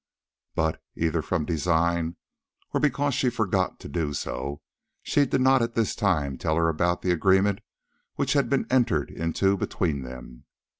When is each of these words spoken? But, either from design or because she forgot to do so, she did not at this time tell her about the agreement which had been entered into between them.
But, 0.55 0.81
either 0.95 1.21
from 1.21 1.45
design 1.45 2.15
or 2.73 2.79
because 2.79 3.13
she 3.13 3.29
forgot 3.29 3.79
to 3.81 3.87
do 3.87 4.13
so, 4.15 4.59
she 5.03 5.27
did 5.27 5.41
not 5.41 5.61
at 5.61 5.75
this 5.75 5.93
time 5.95 6.39
tell 6.39 6.55
her 6.55 6.69
about 6.69 7.03
the 7.03 7.11
agreement 7.11 7.59
which 8.15 8.33
had 8.33 8.49
been 8.49 8.65
entered 8.71 9.11
into 9.11 9.55
between 9.57 10.01
them. 10.01 10.45